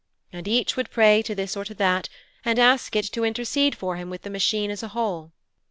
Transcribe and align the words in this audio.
And 0.33 0.47
each 0.47 0.75
would 0.75 0.89
pray 0.89 1.21
to 1.21 1.35
this 1.35 1.55
or 1.55 1.63
to 1.63 1.75
that, 1.75 2.09
and 2.43 2.57
ask 2.57 2.95
it 2.95 3.05
to 3.11 3.23
intercede 3.23 3.75
for 3.75 3.97
him 3.97 4.09
with 4.09 4.23
the 4.23 4.31
Machine 4.31 4.71
as 4.71 4.81
a 4.81 4.87
whole. 4.87 5.31